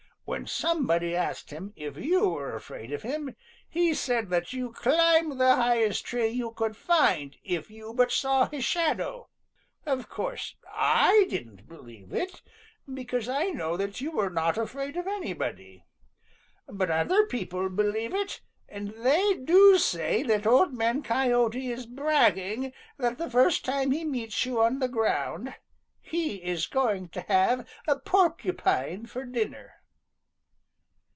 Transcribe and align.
When 0.23 0.47
somebody 0.47 1.13
asked 1.13 1.49
him 1.51 1.73
if 1.75 1.97
you 1.97 2.29
were 2.29 2.55
afraid 2.55 2.93
of 2.93 3.01
him, 3.01 3.35
he 3.67 3.93
said 3.93 4.29
that 4.29 4.53
you 4.53 4.71
climbed 4.71 5.41
the 5.41 5.57
highest 5.57 6.05
tree 6.05 6.27
you 6.29 6.51
could 6.51 6.77
find 6.77 7.35
if 7.43 7.69
you 7.69 7.93
but 7.93 8.13
saw 8.13 8.47
his 8.47 8.63
shadow. 8.63 9.27
Of 9.85 10.07
course, 10.07 10.55
I 10.73 11.25
didn't 11.29 11.67
believe 11.67 12.13
it, 12.13 12.41
because 12.91 13.27
I 13.27 13.45
know 13.49 13.75
that 13.75 13.99
you 13.99 14.17
are 14.21 14.29
not 14.29 14.57
afraid 14.57 14.95
of 14.95 15.05
anybody. 15.05 15.83
But 16.65 16.89
other 16.89 17.25
people 17.25 17.67
believe 17.69 18.13
it, 18.13 18.39
and 18.69 18.91
they 19.03 19.33
do 19.33 19.77
say 19.77 20.23
that 20.23 20.47
Old 20.47 20.71
Man 20.73 21.03
Coyote 21.03 21.69
is 21.69 21.85
bragging 21.85 22.71
that 22.97 23.17
the 23.17 23.29
first 23.29 23.65
time 23.65 23.91
he 23.91 24.05
meets 24.05 24.45
you 24.45 24.61
on 24.61 24.79
the 24.79 24.87
ground 24.87 25.55
he 25.99 26.35
is 26.37 26.67
going 26.67 27.09
to 27.09 27.21
have 27.21 27.67
Porcupine 28.05 29.07
for 29.07 29.25
dinner." 29.25 29.73